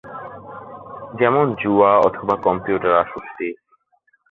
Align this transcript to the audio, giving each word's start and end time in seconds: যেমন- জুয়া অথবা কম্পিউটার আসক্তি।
যেমন- 1.19 1.55
জুয়া 1.63 1.91
অথবা 1.97 2.35
কম্পিউটার 2.35 2.93
আসক্তি। 2.99 3.47